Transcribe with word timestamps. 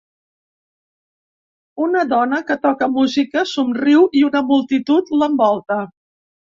Una 1.89 2.03
dona 2.15 2.41
que 2.49 2.59
toca 2.65 2.89
música 2.97 3.47
somriu 3.53 4.11
i 4.23 4.27
una 4.33 4.45
multitud 4.53 5.17
l'envolta. 5.23 5.83